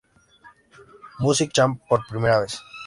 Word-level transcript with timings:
Music 1.19 1.51
Champ" 1.53 1.79
por 1.87 2.03
primera 2.07 2.39
vez. 2.39 2.59